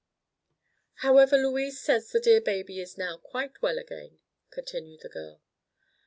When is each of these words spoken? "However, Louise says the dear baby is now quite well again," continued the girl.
"However, 1.03 1.37
Louise 1.37 1.79
says 1.79 2.09
the 2.11 2.19
dear 2.19 2.41
baby 2.41 2.79
is 2.79 2.97
now 2.97 3.17
quite 3.17 3.61
well 3.61 3.77
again," 3.77 4.17
continued 4.49 5.01
the 5.01 5.09
girl. 5.09 5.43